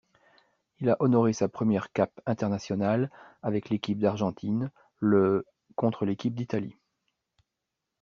Il 0.79 0.89
a 0.89 0.97
honoré 0.99 1.31
sa 1.31 1.47
première 1.47 1.91
cape 1.91 2.21
internationale 2.25 3.11
avec 3.43 3.69
l'équipe 3.69 3.99
d'Argentine 3.99 4.71
le 4.97 5.45
contre 5.75 6.05
l'équipe 6.05 6.33
d'Italie. 6.33 6.79